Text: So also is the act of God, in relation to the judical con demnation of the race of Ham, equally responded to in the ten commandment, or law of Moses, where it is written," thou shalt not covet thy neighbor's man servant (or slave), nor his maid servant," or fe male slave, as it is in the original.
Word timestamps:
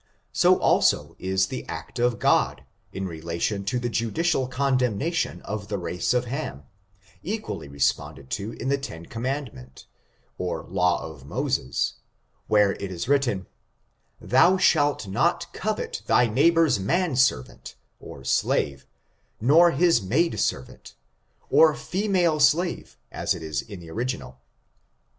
So 0.33 0.57
also 0.57 1.15
is 1.19 1.45
the 1.45 1.63
act 1.67 1.99
of 1.99 2.17
God, 2.17 2.63
in 2.91 3.05
relation 3.05 3.63
to 3.65 3.77
the 3.77 3.87
judical 3.87 4.47
con 4.47 4.75
demnation 4.75 5.41
of 5.41 5.67
the 5.67 5.77
race 5.77 6.11
of 6.15 6.25
Ham, 6.25 6.63
equally 7.21 7.67
responded 7.67 8.31
to 8.31 8.53
in 8.53 8.69
the 8.69 8.79
ten 8.79 9.05
commandment, 9.05 9.85
or 10.39 10.63
law 10.67 11.05
of 11.05 11.23
Moses, 11.27 11.97
where 12.47 12.71
it 12.71 12.89
is 12.91 13.07
written," 13.07 13.45
thou 14.33 14.57
shalt 14.57 15.07
not 15.07 15.53
covet 15.53 16.01
thy 16.07 16.25
neighbor's 16.25 16.79
man 16.79 17.15
servant 17.15 17.75
(or 17.99 18.23
slave), 18.23 18.87
nor 19.39 19.69
his 19.69 20.01
maid 20.01 20.39
servant," 20.39 20.95
or 21.51 21.75
fe 21.75 22.07
male 22.07 22.39
slave, 22.39 22.97
as 23.11 23.35
it 23.35 23.43
is 23.43 23.61
in 23.61 23.79
the 23.79 23.91
original. 23.91 24.39